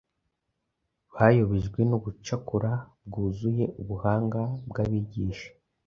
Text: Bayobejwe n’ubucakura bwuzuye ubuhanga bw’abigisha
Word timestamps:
Bayobejwe 1.13 1.79
n’ubucakura 1.89 2.71
bwuzuye 3.07 3.65
ubuhanga 3.81 4.41
bw’abigisha 4.69 5.49